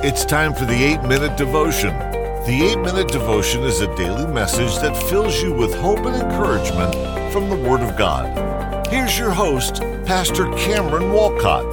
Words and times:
It's 0.00 0.24
time 0.24 0.54
for 0.54 0.64
the 0.64 0.80
8 0.80 1.02
Minute 1.02 1.36
Devotion. 1.36 1.90
The 2.46 2.70
8 2.72 2.82
Minute 2.82 3.08
Devotion 3.08 3.64
is 3.64 3.80
a 3.80 3.92
daily 3.96 4.32
message 4.32 4.76
that 4.76 4.96
fills 5.10 5.42
you 5.42 5.52
with 5.52 5.74
hope 5.74 5.98
and 6.06 6.14
encouragement 6.14 6.94
from 7.32 7.50
the 7.50 7.56
Word 7.56 7.80
of 7.80 7.96
God. 7.96 8.86
Here's 8.86 9.18
your 9.18 9.32
host, 9.32 9.80
Pastor 10.06 10.52
Cameron 10.52 11.12
Walcott. 11.12 11.64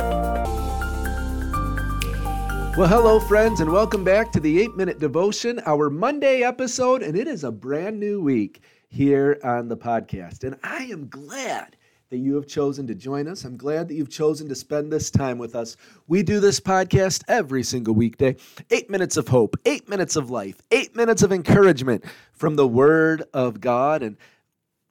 Well, 2.76 2.88
hello, 2.88 3.20
friends, 3.20 3.60
and 3.60 3.72
welcome 3.72 4.04
back 4.04 4.32
to 4.32 4.40
the 4.40 4.60
8 4.60 4.76
Minute 4.76 4.98
Devotion, 4.98 5.62
our 5.68 5.92
Monday 5.92 6.42
episode, 6.42 7.04
and 7.04 7.16
it 7.16 7.28
is 7.28 7.44
a 7.44 7.52
brand 7.52 8.00
new 8.00 8.20
week 8.22 8.62
here 8.90 9.40
on 9.44 9.68
the 9.68 9.78
podcast. 9.78 10.44
And 10.44 10.58
I 10.64 10.86
am 10.86 11.10
glad 11.10 11.78
that 12.16 12.22
you 12.22 12.34
have 12.36 12.48
chosen 12.48 12.88
to 12.88 12.96
join 12.96 13.28
us. 13.28 13.44
I'm 13.44 13.58
glad 13.58 13.90
that 13.90 13.96
you've 13.96 14.10
chosen 14.10 14.48
to 14.48 14.56
spend 14.56 14.90
this 14.90 15.12
time 15.12 15.38
with 15.38 15.54
us. 15.54 15.76
We 16.08 16.24
do 16.24 16.40
this 16.40 16.62
podcast 16.62 17.24
every 17.28 17.62
single 17.62 17.94
weekday. 17.94 18.38
Eight 18.72 18.90
minutes 18.90 19.18
of 19.18 19.28
hope, 19.28 19.58
eight 19.66 19.90
minutes 19.90 20.16
of 20.16 20.30
life, 20.30 20.62
eight 20.72 20.96
minutes 20.96 21.24
of 21.24 21.34
encouragement 21.34 22.06
from 22.32 22.56
the 22.56 22.66
Word 22.66 23.24
of 23.34 23.60
God. 23.60 24.02
And 24.02 24.16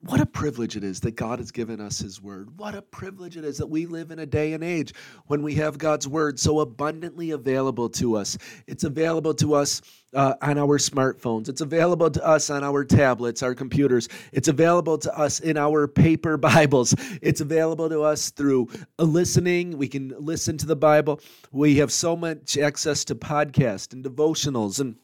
what 0.06 0.20
a 0.20 0.26
privilege 0.26 0.76
it 0.76 0.84
is 0.84 1.00
that 1.00 1.16
God 1.16 1.38
has 1.38 1.50
given 1.50 1.80
us 1.80 1.98
His 1.98 2.20
Word. 2.20 2.58
What 2.58 2.74
a 2.74 2.82
privilege 2.82 3.38
it 3.38 3.44
is 3.44 3.56
that 3.56 3.66
we 3.66 3.86
live 3.86 4.10
in 4.10 4.18
a 4.18 4.26
day 4.26 4.52
and 4.52 4.62
age 4.62 4.92
when 5.28 5.42
we 5.42 5.54
have 5.54 5.78
God's 5.78 6.06
Word 6.06 6.38
so 6.38 6.60
abundantly 6.60 7.30
available 7.30 7.88
to 7.90 8.16
us. 8.16 8.36
It's 8.66 8.84
available 8.84 9.32
to 9.34 9.54
us 9.54 9.80
uh, 10.12 10.34
on 10.42 10.58
our 10.58 10.78
smartphones, 10.78 11.48
it's 11.48 11.62
available 11.62 12.10
to 12.10 12.24
us 12.24 12.50
on 12.50 12.62
our 12.62 12.84
tablets, 12.84 13.42
our 13.42 13.54
computers, 13.54 14.08
it's 14.32 14.48
available 14.48 14.98
to 14.98 15.18
us 15.18 15.40
in 15.40 15.56
our 15.56 15.88
paper 15.88 16.36
Bibles, 16.44 16.94
it's 17.22 17.40
available 17.40 17.88
to 17.88 18.02
us 18.02 18.30
through 18.30 18.68
listening. 18.98 19.78
We 19.78 19.88
can 19.88 20.14
listen 20.18 20.58
to 20.58 20.66
the 20.66 20.76
Bible. 20.76 21.20
We 21.50 21.76
have 21.76 21.90
so 21.90 22.14
much 22.14 22.58
access 22.58 23.04
to 23.06 23.14
podcasts 23.14 23.92
and 23.92 24.04
devotionals, 24.04 24.80
and 24.80 24.96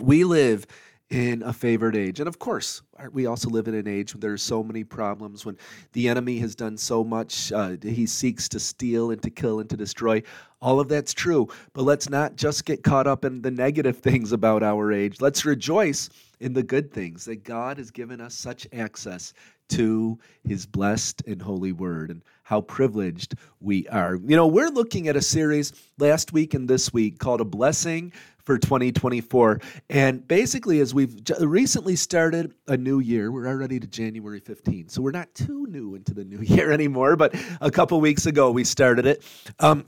we 0.00 0.24
live 0.24 0.66
in 1.10 1.42
a 1.42 1.52
favored 1.52 1.96
age. 1.96 2.18
And 2.18 2.28
of 2.28 2.38
course, 2.38 2.82
we 3.12 3.26
also 3.26 3.48
live 3.50 3.68
in 3.68 3.74
an 3.74 3.86
age 3.86 4.14
when 4.14 4.20
there 4.20 4.32
are 4.32 4.38
so 4.38 4.62
many 4.62 4.84
problems, 4.84 5.44
when 5.44 5.58
the 5.92 6.08
enemy 6.08 6.38
has 6.38 6.54
done 6.54 6.76
so 6.76 7.04
much. 7.04 7.52
Uh, 7.52 7.76
he 7.82 8.06
seeks 8.06 8.48
to 8.50 8.60
steal 8.60 9.10
and 9.10 9.22
to 9.22 9.30
kill 9.30 9.60
and 9.60 9.68
to 9.70 9.76
destroy. 9.76 10.22
All 10.62 10.80
of 10.80 10.88
that's 10.88 11.12
true. 11.12 11.48
But 11.74 11.82
let's 11.82 12.08
not 12.08 12.36
just 12.36 12.64
get 12.64 12.82
caught 12.82 13.06
up 13.06 13.24
in 13.24 13.42
the 13.42 13.50
negative 13.50 13.98
things 14.02 14.32
about 14.32 14.62
our 14.62 14.92
age. 14.92 15.20
Let's 15.20 15.44
rejoice 15.44 16.08
in 16.40 16.52
the 16.52 16.62
good 16.62 16.90
things 16.90 17.24
that 17.26 17.44
God 17.44 17.78
has 17.78 17.90
given 17.90 18.20
us 18.20 18.34
such 18.34 18.66
access 18.72 19.34
to 19.68 20.18
his 20.46 20.66
blessed 20.66 21.22
and 21.26 21.40
holy 21.40 21.72
word 21.72 22.10
and 22.10 22.22
how 22.44 22.60
privileged 22.60 23.34
we 23.60 23.88
are. 23.88 24.16
You 24.16 24.36
know, 24.36 24.46
we're 24.46 24.68
looking 24.68 25.08
at 25.08 25.16
a 25.16 25.22
series 25.22 25.72
last 25.98 26.32
week 26.32 26.54
and 26.54 26.68
this 26.68 26.92
week 26.92 27.18
called 27.18 27.40
A 27.40 27.44
Blessing 27.44 28.12
for 28.44 28.58
2024. 28.58 29.60
And 29.88 30.26
basically, 30.28 30.80
as 30.80 30.94
we've 30.94 31.16
recently 31.40 31.96
started 31.96 32.54
a 32.68 32.76
new 32.76 33.00
year, 33.00 33.32
we're 33.32 33.48
already 33.48 33.80
to 33.80 33.86
January 33.86 34.40
15th. 34.40 34.90
So 34.90 35.00
we're 35.00 35.10
not 35.10 35.34
too 35.34 35.66
new 35.68 35.94
into 35.94 36.12
the 36.14 36.24
new 36.24 36.38
year 36.42 36.70
anymore, 36.70 37.16
but 37.16 37.34
a 37.60 37.70
couple 37.70 38.00
weeks 38.00 38.26
ago 38.26 38.50
we 38.50 38.64
started 38.64 39.06
it. 39.06 39.24
Um, 39.58 39.86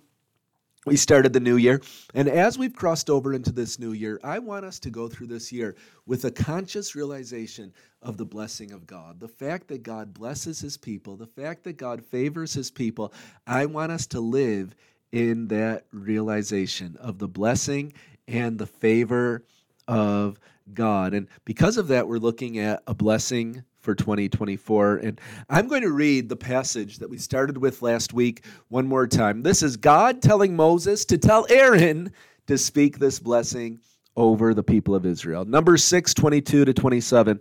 we 0.87 0.97
started 0.97 1.33
the 1.33 1.41
new 1.41 1.57
year. 1.57 1.83
And 2.15 2.29
as 2.29 2.57
we've 2.57 2.75
crossed 2.75 3.11
over 3.11 3.35
into 3.35 3.53
this 3.53 3.79
new 3.79 3.93
year, 3.93 4.19
I 4.23 4.39
want 4.39 4.65
us 4.65 4.79
to 4.81 4.91
go 4.91 5.09
through 5.09 5.27
this 5.27 5.53
year 5.53 5.75
with 6.07 6.25
a 6.25 6.31
conscious 6.31 6.95
realization 6.95 7.73
of 8.01 8.17
the 8.17 8.25
blessing 8.25 8.73
of 8.73 8.87
God. 8.87 9.19
The 9.21 9.29
fact 9.29 9.69
that 9.69 9.83
God 9.83 10.15
blesses 10.15 10.61
his 10.61 10.77
people, 10.77 11.17
the 11.17 11.27
fact 11.27 11.65
that 11.65 11.77
God 11.77 12.05
favors 12.05 12.55
his 12.55 12.71
people. 12.71 13.13
I 13.47 13.67
want 13.67 13.93
us 13.93 14.07
to 14.09 14.21
live 14.21 14.75
in 15.11 15.49
that 15.49 15.87
realization 15.93 16.97
of 17.01 17.19
the 17.19 17.29
blessing 17.29 17.93
and 18.29 18.59
the 18.59 18.67
favor 18.67 19.45
of 19.89 20.39
God. 20.73 21.15
And 21.15 21.29
because 21.45 21.77
of 21.77 21.89
that, 21.89 22.07
we're 22.09 22.19
looking 22.19 22.59
at 22.59 22.83
a 22.87 22.95
blessing 22.95 23.65
for 23.87 23.95
2024. 23.95 24.97
And 24.97 25.21
I'm 25.49 25.69
going 25.69 25.83
to 25.83 25.93
read 25.93 26.29
the 26.29 26.37
passage 26.37 26.99
that 26.99 27.09
we 27.09 27.19
started 27.19 27.57
with 27.57 27.83
last 27.83 28.13
week 28.13 28.45
one 28.69 28.85
more 28.85 29.07
time. 29.07 29.43
This 29.43 29.63
is 29.63 29.77
God 29.77 30.21
telling 30.21 30.57
Moses 30.57 31.05
to 31.05 31.17
tell 31.17 31.47
Aaron 31.49 32.13
to 32.49 32.59
speak 32.59 32.99
this 32.99 33.21
blessing 33.21 33.79
over 34.17 34.55
the 34.55 34.65
people 34.65 34.97
of 34.97 35.07
Israel. 35.07 35.45
Number 35.45 35.77
6, 35.77 36.15
22 36.15 36.65
to 36.65 36.75
27. 36.75 37.41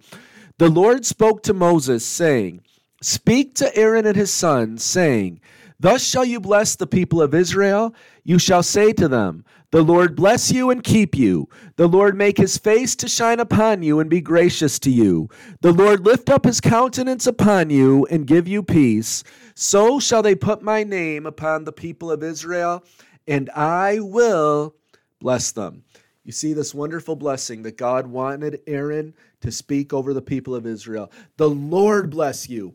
The 0.60 0.70
Lord 0.70 1.04
spoke 1.04 1.42
to 1.44 1.54
Moses, 1.54 2.06
saying, 2.06 2.62
Speak 3.02 3.56
to 3.56 3.76
Aaron 3.76 4.06
and 4.06 4.16
his 4.16 4.32
sons, 4.32 4.84
saying, 4.84 5.42
Thus 5.86 6.04
shall 6.04 6.26
you 6.26 6.40
bless 6.40 6.76
the 6.76 6.88
people 6.88 7.22
of 7.22 7.36
Israel. 7.36 7.94
You 8.24 8.40
shall 8.40 8.64
say 8.64 8.92
to 8.94 9.08
them, 9.08 9.46
The 9.70 9.84
Lord 9.84 10.16
bless 10.16 10.52
you 10.52 10.72
and 10.72 10.84
keep 10.84 11.14
you. 11.14 11.48
The 11.76 11.86
Lord 11.86 12.18
make 12.18 12.40
his 12.40 12.58
face 12.58 12.96
to 12.96 13.08
shine 13.08 13.40
upon 13.40 13.84
you 13.84 14.00
and 14.00 14.10
be 14.10 14.20
gracious 14.20 14.80
to 14.80 14.90
you. 14.90 15.30
The 15.62 15.72
Lord 15.72 16.04
lift 16.04 16.32
up 16.32 16.44
his 16.44 16.60
countenance 16.60 17.28
upon 17.28 17.70
you 17.70 18.08
and 18.10 18.26
give 18.26 18.48
you 18.48 18.64
peace. 18.64 19.24
So 19.54 20.00
shall 20.00 20.24
they 20.24 20.34
put 20.34 20.64
my 20.64 20.84
name 20.84 21.28
upon 21.28 21.66
the 21.66 21.72
people 21.72 22.10
of 22.10 22.24
Israel, 22.24 22.84
and 23.28 23.52
I 23.52 24.00
will 24.00 24.74
bless 25.20 25.52
them. 25.52 25.84
You 26.24 26.32
see 26.32 26.54
this 26.54 26.74
wonderful 26.74 27.16
blessing 27.16 27.62
that 27.62 27.78
God 27.78 28.08
wanted 28.08 28.62
Aaron 28.66 29.14
to 29.42 29.52
speak 29.52 29.94
over 29.94 30.16
the 30.16 30.22
people 30.24 30.56
of 30.56 30.66
Israel. 30.66 31.12
The 31.38 31.52
Lord 31.52 32.10
bless 32.10 32.50
you 32.50 32.74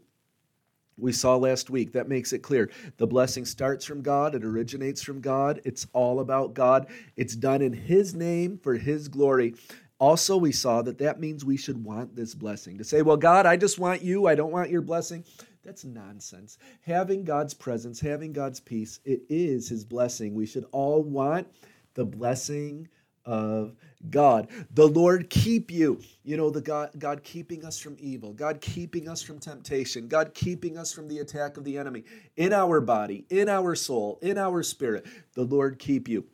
we 1.00 1.12
saw 1.12 1.36
last 1.36 1.70
week. 1.70 1.92
That 1.92 2.08
makes 2.08 2.32
it 2.32 2.40
clear. 2.40 2.70
The 2.96 3.06
blessing 3.06 3.44
starts 3.44 3.84
from 3.84 4.02
God, 4.02 4.34
it 4.34 4.44
originates 4.44 5.02
from 5.02 5.20
God, 5.20 5.60
it's 5.64 5.86
all 5.92 6.20
about 6.20 6.54
God, 6.54 6.86
it's 7.16 7.36
done 7.36 7.62
in 7.62 7.72
His 7.72 8.14
name 8.14 8.58
for 8.58 8.74
His 8.74 9.08
glory. 9.08 9.54
Also, 9.98 10.36
we 10.36 10.52
saw 10.52 10.80
that 10.82 10.98
that 10.98 11.20
means 11.20 11.44
we 11.44 11.58
should 11.58 11.84
want 11.84 12.16
this 12.16 12.34
blessing. 12.34 12.78
To 12.78 12.84
say, 12.84 13.02
well, 13.02 13.18
God, 13.18 13.44
I 13.44 13.56
just 13.56 13.78
want 13.78 14.02
you, 14.02 14.26
I 14.26 14.34
don't 14.34 14.52
want 14.52 14.70
your 14.70 14.80
blessing. 14.80 15.24
That's 15.62 15.84
nonsense. 15.84 16.56
Having 16.80 17.24
God's 17.24 17.52
presence, 17.52 18.00
having 18.00 18.32
God's 18.32 18.60
peace, 18.60 19.00
it 19.04 19.22
is 19.28 19.68
His 19.68 19.84
blessing. 19.84 20.34
We 20.34 20.46
should 20.46 20.64
all 20.72 21.02
want 21.02 21.46
the 21.94 22.04
blessing 22.06 22.88
of 23.30 23.76
God. 24.10 24.48
The 24.74 24.88
Lord 24.88 25.30
keep 25.30 25.70
you. 25.70 26.00
You 26.24 26.36
know, 26.36 26.50
the 26.50 26.60
God, 26.60 26.90
God 26.98 27.22
keeping 27.22 27.64
us 27.64 27.78
from 27.78 27.96
evil, 28.00 28.32
God 28.32 28.60
keeping 28.60 29.08
us 29.08 29.22
from 29.22 29.38
temptation, 29.38 30.08
God 30.08 30.34
keeping 30.34 30.76
us 30.76 30.92
from 30.92 31.06
the 31.06 31.18
attack 31.18 31.56
of 31.56 31.64
the 31.64 31.78
enemy 31.78 32.04
in 32.36 32.52
our 32.52 32.80
body, 32.80 33.24
in 33.30 33.48
our 33.48 33.76
soul, 33.76 34.18
in 34.20 34.36
our 34.36 34.64
spirit. 34.64 35.06
The 35.34 35.44
Lord 35.44 35.78
keep 35.78 36.08
you. 36.08 36.26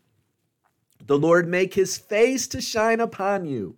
The 1.06 1.19
Lord 1.19 1.47
make 1.47 1.75
his 1.75 1.99
face 1.99 2.47
to 2.49 2.62
shine 2.62 3.01
upon 3.01 3.45
you. 3.45 3.77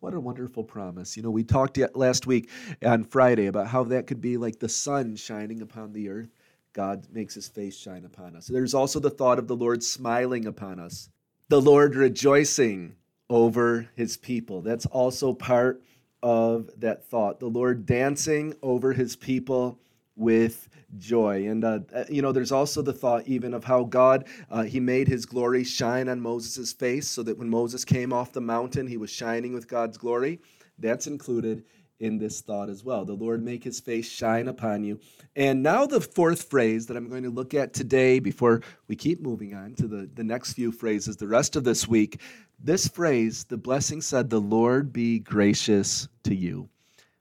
What 0.00 0.14
a 0.14 0.20
wonderful 0.20 0.62
promise. 0.62 1.16
You 1.16 1.22
know, 1.22 1.30
we 1.30 1.44
talked 1.44 1.78
last 1.96 2.26
week 2.26 2.50
on 2.84 3.02
Friday 3.02 3.46
about 3.46 3.66
how 3.66 3.84
that 3.84 4.06
could 4.06 4.20
be 4.20 4.36
like 4.36 4.60
the 4.60 4.68
sun 4.68 5.16
shining 5.16 5.62
upon 5.62 5.92
the 5.92 6.10
earth. 6.10 6.28
God 6.74 7.06
makes 7.10 7.34
his 7.34 7.48
face 7.48 7.76
shine 7.76 8.04
upon 8.04 8.36
us. 8.36 8.46
There's 8.46 8.74
also 8.74 9.00
the 9.00 9.10
thought 9.10 9.38
of 9.38 9.48
the 9.48 9.56
Lord 9.56 9.82
smiling 9.82 10.46
upon 10.46 10.78
us 10.78 11.08
the 11.48 11.60
Lord 11.60 11.94
rejoicing 11.94 12.94
over 13.30 13.88
his 13.94 14.16
people. 14.16 14.60
That's 14.60 14.86
also 14.86 15.32
part 15.32 15.82
of 16.22 16.70
that 16.78 17.04
thought. 17.04 17.40
The 17.40 17.46
Lord 17.46 17.86
dancing 17.86 18.54
over 18.62 18.92
his 18.92 19.16
people 19.16 19.78
with 20.16 20.68
joy. 20.98 21.46
And, 21.48 21.64
uh, 21.64 21.80
uh, 21.94 22.04
you 22.08 22.22
know, 22.22 22.32
there's 22.32 22.52
also 22.52 22.82
the 22.82 22.92
thought 22.92 23.26
even 23.26 23.54
of 23.54 23.64
how 23.64 23.84
God, 23.84 24.26
uh, 24.50 24.64
he 24.64 24.80
made 24.80 25.06
his 25.06 25.26
glory 25.26 25.64
shine 25.64 26.08
on 26.08 26.20
Moses' 26.20 26.72
face 26.72 27.06
so 27.06 27.22
that 27.22 27.38
when 27.38 27.48
Moses 27.48 27.84
came 27.84 28.12
off 28.12 28.32
the 28.32 28.40
mountain, 28.40 28.86
he 28.86 28.96
was 28.96 29.10
shining 29.10 29.52
with 29.52 29.68
God's 29.68 29.96
glory. 29.96 30.40
That's 30.78 31.06
included 31.06 31.64
in 32.00 32.18
this 32.18 32.40
thought 32.40 32.68
as 32.68 32.84
well. 32.84 33.04
The 33.04 33.12
Lord 33.12 33.42
make 33.44 33.64
his 33.64 33.80
face 33.80 34.08
shine 34.08 34.48
upon 34.48 34.84
you. 34.84 35.00
And 35.36 35.62
now, 35.62 35.86
the 35.86 36.00
fourth 36.00 36.44
phrase 36.44 36.86
that 36.86 36.96
I'm 36.96 37.08
going 37.08 37.24
to 37.24 37.30
look 37.30 37.54
at 37.54 37.74
today 37.74 38.18
before 38.18 38.62
we 38.86 38.96
keep 38.96 39.20
moving 39.20 39.54
on 39.54 39.74
to 39.74 39.88
the, 39.88 40.08
the 40.14 40.24
next 40.24 40.52
few 40.52 40.72
phrases 40.72 41.16
the 41.16 41.26
rest 41.26 41.56
of 41.56 41.64
this 41.64 41.88
week. 41.88 42.20
This 42.60 42.88
phrase, 42.88 43.44
the 43.44 43.56
blessing 43.56 44.00
said, 44.00 44.30
The 44.30 44.40
Lord 44.40 44.92
be 44.92 45.18
gracious 45.18 46.08
to 46.24 46.34
you. 46.34 46.68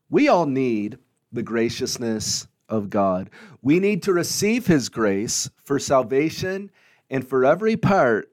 We 0.09 0.27
all 0.27 0.45
need 0.45 0.97
the 1.31 1.43
graciousness 1.43 2.47
of 2.69 2.89
God. 2.89 3.29
We 3.61 3.79
need 3.79 4.03
to 4.03 4.13
receive 4.13 4.67
his 4.67 4.89
grace 4.89 5.49
for 5.63 5.79
salvation 5.79 6.71
and 7.09 7.27
for 7.27 7.45
every 7.45 7.77
part 7.77 8.31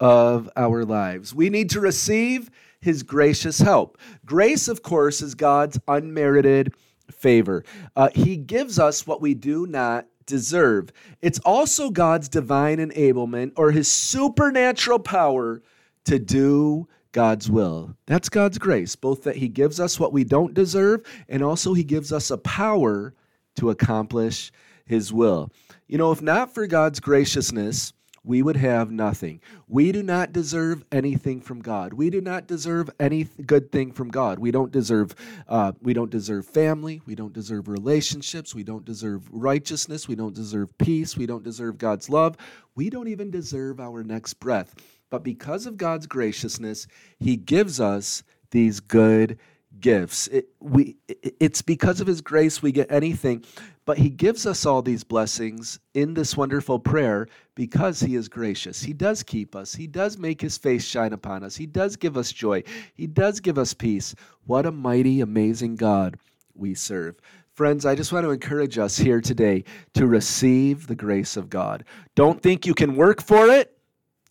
of 0.00 0.50
our 0.56 0.84
lives. 0.84 1.34
We 1.34 1.50
need 1.50 1.70
to 1.70 1.80
receive 1.80 2.50
his 2.84 3.02
gracious 3.02 3.58
help. 3.58 3.96
Grace, 4.26 4.68
of 4.68 4.82
course, 4.82 5.22
is 5.22 5.34
God's 5.34 5.80
unmerited 5.88 6.74
favor. 7.10 7.64
Uh, 7.96 8.10
he 8.14 8.36
gives 8.36 8.78
us 8.78 9.06
what 9.06 9.22
we 9.22 9.32
do 9.32 9.66
not 9.66 10.06
deserve. 10.26 10.90
It's 11.22 11.38
also 11.40 11.90
God's 11.90 12.28
divine 12.28 12.78
enablement 12.78 13.52
or 13.56 13.70
his 13.70 13.90
supernatural 13.90 14.98
power 14.98 15.62
to 16.04 16.18
do 16.18 16.86
God's 17.12 17.50
will. 17.50 17.96
That's 18.04 18.28
God's 18.28 18.58
grace, 18.58 18.96
both 18.96 19.22
that 19.24 19.36
he 19.36 19.48
gives 19.48 19.80
us 19.80 19.98
what 19.98 20.12
we 20.12 20.22
don't 20.22 20.52
deserve 20.52 21.02
and 21.28 21.42
also 21.42 21.72
he 21.72 21.84
gives 21.84 22.12
us 22.12 22.30
a 22.30 22.38
power 22.38 23.14
to 23.56 23.70
accomplish 23.70 24.52
his 24.84 25.10
will. 25.10 25.50
You 25.86 25.96
know, 25.96 26.12
if 26.12 26.20
not 26.20 26.52
for 26.52 26.66
God's 26.66 27.00
graciousness, 27.00 27.94
we 28.24 28.42
would 28.42 28.56
have 28.56 28.90
nothing. 28.90 29.40
We 29.68 29.92
do 29.92 30.02
not 30.02 30.32
deserve 30.32 30.82
anything 30.90 31.42
from 31.42 31.60
God. 31.60 31.92
We 31.92 32.08
do 32.08 32.22
not 32.22 32.46
deserve 32.46 32.88
any 32.98 33.24
good 33.44 33.70
thing 33.70 33.92
from 33.92 34.08
God. 34.08 34.38
We 34.38 34.50
don't 34.50 34.72
deserve 34.72 35.14
uh, 35.46 35.72
we 35.82 35.92
don't 35.92 36.10
deserve 36.10 36.46
family. 36.46 37.02
We 37.04 37.14
don't 37.14 37.34
deserve 37.34 37.68
relationships. 37.68 38.54
We 38.54 38.64
don't 38.64 38.84
deserve 38.84 39.28
righteousness. 39.30 40.08
We 40.08 40.14
don't 40.14 40.34
deserve 40.34 40.76
peace. 40.78 41.16
We 41.16 41.26
don't 41.26 41.44
deserve 41.44 41.76
God's 41.76 42.08
love. 42.08 42.36
We 42.74 42.88
don't 42.88 43.08
even 43.08 43.30
deserve 43.30 43.78
our 43.78 44.02
next 44.02 44.34
breath. 44.34 44.74
But 45.10 45.22
because 45.22 45.66
of 45.66 45.76
God's 45.76 46.06
graciousness, 46.06 46.86
He 47.20 47.36
gives 47.36 47.78
us 47.78 48.22
these 48.50 48.80
good 48.80 49.38
gifts. 49.80 50.28
It, 50.28 50.48
we, 50.60 50.96
it's 51.08 51.62
because 51.62 52.00
of 52.00 52.06
His 52.06 52.20
grace 52.20 52.62
we 52.62 52.72
get 52.72 52.90
anything. 52.90 53.44
But 53.86 53.98
He 53.98 54.08
gives 54.10 54.46
us 54.46 54.64
all 54.64 54.82
these 54.82 55.04
blessings 55.04 55.78
in 55.94 56.14
this 56.14 56.36
wonderful 56.36 56.78
prayer 56.78 57.28
because 57.54 58.00
He 58.00 58.16
is 58.16 58.28
gracious. 58.28 58.82
He 58.82 58.92
does 58.92 59.22
keep 59.22 59.54
us, 59.54 59.74
He 59.74 59.86
does 59.86 60.18
make 60.18 60.40
His 60.40 60.56
face 60.56 60.84
shine 60.84 61.12
upon 61.12 61.44
us, 61.44 61.56
He 61.56 61.66
does 61.66 61.96
give 61.96 62.16
us 62.16 62.32
joy, 62.32 62.62
He 62.94 63.06
does 63.06 63.40
give 63.40 63.58
us 63.58 63.74
peace. 63.74 64.14
What 64.46 64.66
a 64.66 64.72
mighty, 64.72 65.20
amazing 65.20 65.76
God 65.76 66.16
we 66.54 66.74
serve. 66.74 67.16
Friends, 67.52 67.86
I 67.86 67.94
just 67.94 68.12
want 68.12 68.24
to 68.24 68.32
encourage 68.32 68.78
us 68.78 68.96
here 68.96 69.20
today 69.20 69.62
to 69.94 70.08
receive 70.08 70.88
the 70.88 70.96
grace 70.96 71.36
of 71.36 71.48
God. 71.48 71.84
Don't 72.16 72.42
think 72.42 72.66
you 72.66 72.74
can 72.74 72.96
work 72.96 73.22
for 73.22 73.48
it. 73.48 73.78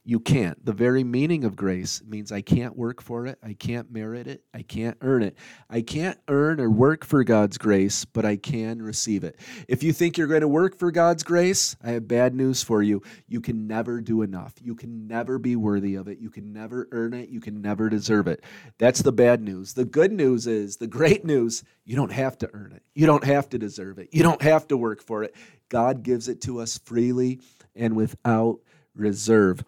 You 0.06 0.20
can't. 0.20 0.64
The 0.66 0.74
very 0.74 1.06
meaning 1.06 1.46
of 1.46 1.56
grace 1.56 2.02
means 2.06 2.34
I 2.34 2.42
can't 2.42 2.76
work 2.76 3.02
for 3.02 3.26
it. 3.26 3.40
I 3.42 3.54
can't 3.54 3.90
merit 3.90 4.28
it. 4.28 4.44
I 4.54 4.62
can't 4.62 4.98
earn 5.00 5.24
it. 5.24 5.38
I 5.70 5.82
can't 5.82 6.20
earn 6.28 6.60
or 6.60 6.70
work 6.70 7.06
for 7.06 7.24
God's 7.24 7.58
grace, 7.58 8.04
but 8.04 8.26
I 8.26 8.36
can 8.36 8.82
receive 8.82 9.24
it. 9.24 9.40
If 9.70 9.82
you 9.82 9.94
think 9.94 10.18
you're 10.18 10.28
going 10.28 10.42
to 10.42 10.48
work 10.50 10.78
for 10.78 10.92
God's 10.92 11.24
grace, 11.24 11.78
I 11.82 11.92
have 11.92 12.06
bad 12.06 12.36
news 12.36 12.62
for 12.62 12.84
you. 12.84 13.02
You 13.30 13.40
can 13.40 13.66
never 13.66 14.02
do 14.02 14.24
enough. 14.24 14.56
You 14.62 14.76
can 14.76 15.08
never 15.08 15.40
be 15.40 15.56
worthy 15.56 15.96
of 15.96 16.10
it. 16.10 16.20
You 16.20 16.30
can 16.30 16.52
never 16.52 16.90
earn 16.92 17.14
it. 17.14 17.30
You 17.30 17.40
can 17.40 17.62
never 17.62 17.88
deserve 17.88 18.28
it. 18.28 18.44
That's 18.80 19.02
the 19.02 19.14
bad 19.14 19.42
news. 19.42 19.74
The 19.74 19.86
good 19.86 20.12
news 20.12 20.48
is, 20.48 20.76
the 20.76 20.88
great 20.88 21.24
news, 21.24 21.64
you 21.86 21.96
don't 21.96 22.12
have 22.12 22.38
to 22.40 22.50
earn 22.52 22.74
it. 22.74 22.84
You 22.94 23.06
don't 23.06 23.24
have 23.24 23.48
to 23.52 23.58
deserve 23.58 24.00
it. 24.00 24.10
You 24.12 24.24
don't 24.24 24.42
have 24.42 24.68
to 24.68 24.76
work 24.76 25.02
for 25.02 25.24
it. 25.24 25.34
God 25.70 26.04
gives 26.04 26.28
it 26.28 26.42
to 26.42 26.60
us 26.60 26.78
freely 26.78 27.40
and 27.74 27.96
without 27.96 28.60
reserve 28.96 29.64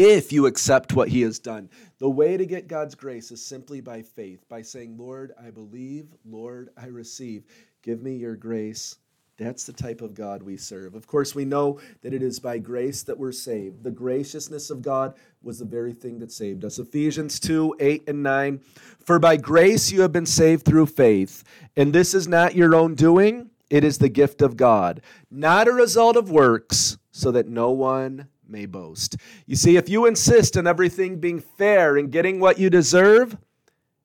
if 0.00 0.32
you 0.32 0.46
accept 0.46 0.94
what 0.94 1.10
he 1.10 1.20
has 1.20 1.38
done. 1.38 1.68
The 1.98 2.08
way 2.08 2.38
to 2.38 2.46
get 2.46 2.68
God's 2.68 2.94
grace 2.94 3.30
is 3.30 3.44
simply 3.44 3.82
by 3.82 4.00
faith, 4.00 4.48
by 4.48 4.62
saying, 4.62 4.96
Lord, 4.96 5.32
I 5.38 5.50
believe, 5.50 6.06
Lord, 6.24 6.70
I 6.74 6.86
receive. 6.86 7.44
Give 7.82 8.00
me 8.00 8.16
your 8.16 8.34
grace. 8.34 8.96
That's 9.36 9.64
the 9.64 9.74
type 9.74 10.00
of 10.00 10.14
God 10.14 10.42
we 10.42 10.56
serve. 10.56 10.94
Of 10.94 11.06
course, 11.06 11.34
we 11.34 11.44
know 11.44 11.80
that 12.00 12.14
it 12.14 12.22
is 12.22 12.38
by 12.38 12.56
grace 12.56 13.02
that 13.02 13.18
we're 13.18 13.30
saved. 13.30 13.84
The 13.84 13.90
graciousness 13.90 14.70
of 14.70 14.80
God 14.80 15.16
was 15.42 15.58
the 15.58 15.66
very 15.66 15.92
thing 15.92 16.18
that 16.20 16.32
saved 16.32 16.64
us. 16.64 16.78
Ephesians 16.78 17.38
2 17.38 17.76
8 17.78 18.08
and 18.08 18.22
9. 18.22 18.60
For 19.04 19.18
by 19.18 19.36
grace 19.36 19.92
you 19.92 20.00
have 20.00 20.12
been 20.12 20.24
saved 20.24 20.64
through 20.64 20.86
faith, 20.86 21.44
and 21.76 21.92
this 21.92 22.14
is 22.14 22.26
not 22.26 22.54
your 22.54 22.74
own 22.74 22.94
doing, 22.94 23.50
it 23.68 23.84
is 23.84 23.98
the 23.98 24.08
gift 24.08 24.40
of 24.40 24.56
God, 24.56 25.02
not 25.30 25.68
a 25.68 25.72
result 25.72 26.16
of 26.16 26.30
works, 26.30 26.96
so 27.12 27.30
that 27.32 27.48
no 27.48 27.70
one 27.70 28.28
may 28.50 28.66
boast. 28.66 29.16
You 29.46 29.56
see, 29.56 29.76
if 29.76 29.88
you 29.88 30.06
insist 30.06 30.56
on 30.56 30.66
everything 30.66 31.20
being 31.20 31.40
fair 31.40 31.96
and 31.96 32.10
getting 32.10 32.40
what 32.40 32.58
you 32.58 32.70
deserve, 32.70 33.36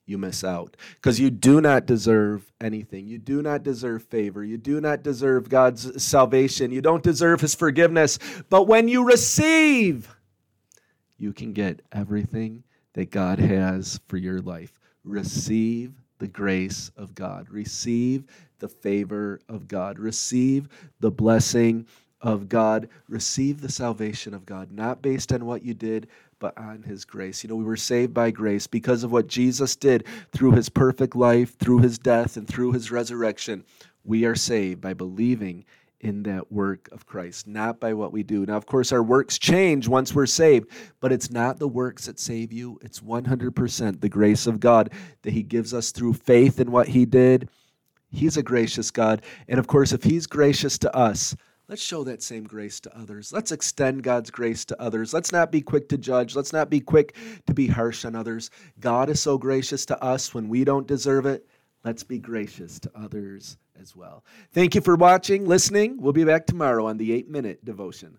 you 0.05 0.17
miss 0.17 0.43
out 0.43 0.77
because 0.95 1.19
you 1.19 1.31
do 1.31 1.61
not 1.61 1.85
deserve 1.85 2.51
anything. 2.61 3.07
You 3.07 3.17
do 3.17 3.41
not 3.41 3.63
deserve 3.63 4.03
favor. 4.03 4.43
You 4.43 4.57
do 4.57 4.79
not 4.79 5.01
deserve 5.01 5.49
God's 5.49 6.03
salvation. 6.03 6.71
You 6.71 6.81
don't 6.81 7.03
deserve 7.03 7.41
His 7.41 7.55
forgiveness. 7.55 8.19
But 8.49 8.67
when 8.67 8.87
you 8.87 9.03
receive, 9.03 10.15
you 11.17 11.33
can 11.33 11.53
get 11.53 11.81
everything 11.91 12.63
that 12.93 13.09
God 13.09 13.39
has 13.39 13.99
for 14.07 14.17
your 14.17 14.41
life. 14.41 14.79
Receive 15.03 15.93
the 16.19 16.27
grace 16.27 16.91
of 16.95 17.13
God, 17.13 17.49
receive 17.49 18.23
the 18.59 18.69
favor 18.69 19.41
of 19.49 19.67
God, 19.67 19.99
receive 19.99 20.69
the 20.99 21.11
blessing 21.11 21.85
of 22.25 22.49
God, 22.49 22.89
receive 23.07 23.61
the 23.61 23.71
salvation 23.71 24.33
of 24.33 24.45
God, 24.45 24.71
not 24.71 25.01
based 25.01 25.31
on 25.31 25.45
what 25.45 25.63
you 25.63 25.75
did, 25.75 26.07
but 26.39 26.57
on 26.57 26.81
His 26.81 27.05
grace. 27.05 27.43
You 27.43 27.49
know, 27.49 27.55
we 27.55 27.63
were 27.63 27.77
saved 27.77 28.13
by 28.13 28.31
grace 28.31 28.65
because 28.65 29.03
of 29.03 29.11
what 29.11 29.27
Jesus 29.27 29.75
did 29.75 30.05
through 30.31 30.53
His 30.53 30.67
perfect 30.67 31.15
life, 31.15 31.55
through 31.57 31.79
His 31.79 31.99
death, 31.99 32.35
and 32.35 32.47
through 32.47 32.71
His 32.71 32.89
resurrection. 32.89 33.63
We 34.03 34.25
are 34.25 34.35
saved 34.35 34.81
by 34.81 34.95
believing 34.95 35.65
in 36.01 36.23
that 36.23 36.51
work 36.51 36.89
of 36.91 37.05
Christ, 37.05 37.47
not 37.47 37.79
by 37.79 37.93
what 37.93 38.11
we 38.11 38.23
do. 38.23 38.43
Now, 38.45 38.57
of 38.57 38.65
course, 38.65 38.91
our 38.91 39.03
works 39.03 39.37
change 39.37 39.87
once 39.87 40.13
we're 40.13 40.25
saved, 40.25 40.69
but 40.99 41.11
it's 41.11 41.29
not 41.29 41.59
the 41.59 41.67
works 41.67 42.07
that 42.07 42.19
save 42.19 42.51
you. 42.51 42.79
It's 42.81 43.01
100% 43.01 44.01
the 44.01 44.09
grace 44.09 44.47
of 44.47 44.59
God 44.59 44.91
that 45.21 45.33
He 45.33 45.43
gives 45.43 45.75
us 45.75 45.91
through 45.91 46.13
faith 46.13 46.59
in 46.59 46.71
what 46.71 46.87
He 46.87 47.05
did. 47.05 47.49
He's 48.11 48.37
a 48.37 48.43
gracious 48.43 48.91
God. 48.91 49.21
And 49.47 49.59
of 49.59 49.67
course, 49.67 49.93
if 49.93 50.03
He's 50.03 50.27
gracious 50.27 50.77
to 50.79 50.95
us, 50.95 51.35
Let's 51.67 51.81
show 51.81 52.03
that 52.03 52.21
same 52.21 52.43
grace 52.43 52.79
to 52.81 52.95
others. 52.95 53.33
Let's 53.33 53.51
extend 53.51 54.03
God's 54.03 54.29
grace 54.29 54.65
to 54.65 54.79
others. 54.79 55.13
Let's 55.13 55.31
not 55.31 55.51
be 55.51 55.61
quick 55.61 55.89
to 55.89 55.97
judge. 55.97 56.35
Let's 56.35 56.53
not 56.53 56.69
be 56.69 56.79
quick 56.79 57.15
to 57.47 57.55
be 57.55 57.67
harsh 57.67 58.05
on 58.05 58.15
others. 58.15 58.51
God 58.79 59.09
is 59.09 59.19
so 59.19 59.39
gracious 59.39 59.85
to 59.87 60.03
us 60.03 60.33
when 60.33 60.47
we 60.47 60.63
don't 60.63 60.85
deserve 60.85 61.25
it. 61.25 61.47
Let's 61.83 62.03
be 62.03 62.19
gracious 62.19 62.79
to 62.81 62.91
others 62.95 63.57
as 63.81 63.95
well. 63.95 64.23
Thank 64.51 64.75
you 64.75 64.81
for 64.81 64.95
watching, 64.95 65.47
listening. 65.47 65.99
We'll 65.99 66.13
be 66.13 66.23
back 66.23 66.45
tomorrow 66.45 66.85
on 66.85 66.97
the 66.97 67.13
8 67.13 67.29
Minute 67.29 67.65
Devotion. 67.65 68.17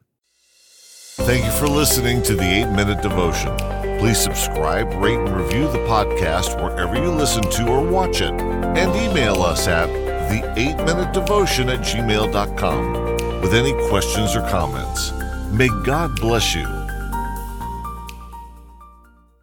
Thank 1.19 1.45
you 1.45 1.53
for 1.53 1.69
listening 1.69 2.23
to 2.25 2.35
the 2.35 2.43
8 2.43 2.73
Minute 2.73 3.01
Devotion. 3.01 3.57
Please 3.99 4.19
subscribe, 4.19 4.93
rate, 4.95 5.19
and 5.19 5.37
review 5.37 5.71
the 5.71 5.79
podcast 5.87 6.61
wherever 6.63 6.97
you 6.97 7.11
listen 7.11 7.43
to 7.43 7.69
or 7.69 7.89
watch 7.89 8.21
it. 8.21 8.33
And 8.33 8.95
email 8.97 9.43
us 9.43 9.69
at 9.69 9.87
the 10.29 10.53
8 10.61 10.85
Minute 10.85 11.13
Devotion 11.13 11.69
at 11.69 11.81
gmail.com 11.81 13.06
with 13.47 13.55
any 13.55 13.75
questions 13.89 14.35
or 14.35 14.41
comments. 14.49 15.13
May 15.53 15.69
God 15.85 16.21
bless 16.21 16.53
you 16.53 16.86